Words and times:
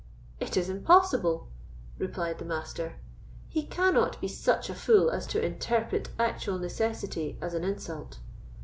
"It 0.39 0.57
is 0.57 0.67
impossible," 0.67 1.47
replied 1.99 2.39
the 2.39 2.45
Master; 2.45 2.95
"he 3.49 3.61
cannot 3.67 4.19
be 4.19 4.27
such 4.27 4.67
a 4.67 4.73
fool 4.73 5.11
as 5.11 5.27
to 5.27 5.45
interpret 5.45 6.09
actual 6.17 6.57
necessity 6.57 7.37
as 7.39 7.53
an 7.53 7.63
insult. 7.63 8.17